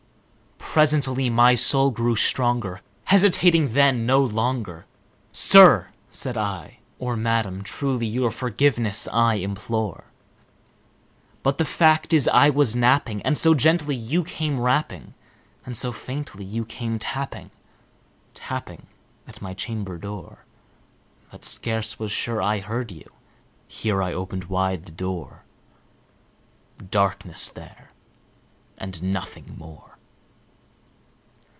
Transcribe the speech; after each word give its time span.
Presently 0.73 1.29
my 1.29 1.55
soul 1.55 1.91
grew 1.91 2.15
stronger; 2.15 2.79
hesitating 3.03 3.73
then 3.73 4.05
no 4.05 4.23
longer, 4.23 4.85
"Sir," 5.33 5.89
said 6.09 6.37
I, 6.37 6.77
"or 6.97 7.17
Madam, 7.17 7.61
truly 7.61 8.05
your 8.05 8.31
forgiveness 8.31 9.05
I 9.11 9.33
implore; 9.35 10.05
But 11.43 11.57
the 11.57 11.65
fact 11.65 12.13
is 12.13 12.29
I 12.29 12.49
was 12.51 12.73
napping, 12.73 13.21
and 13.23 13.37
so 13.37 13.53
gently 13.53 13.97
you 13.97 14.23
came 14.23 14.61
rapping, 14.61 15.13
And 15.65 15.75
so 15.75 15.91
faintly 15.91 16.45
you 16.45 16.63
came 16.63 16.97
tapping, 16.99 17.51
tapping 18.33 18.87
at 19.27 19.41
my 19.41 19.53
chamber 19.53 19.97
door, 19.97 20.45
That 21.33 21.43
I 21.43 21.47
scarce 21.47 21.99
was 21.99 22.13
sure 22.13 22.41
I 22.41 22.61
heard 22.61 22.93
you" 22.93 23.11
here 23.67 24.01
I 24.01 24.13
opened 24.13 24.45
wide 24.45 24.85
the 24.85 24.93
door; 24.93 25.43
Darkness 26.89 27.49
there, 27.49 27.91
and 28.77 29.03
nothing 29.03 29.55
more. 29.57 29.89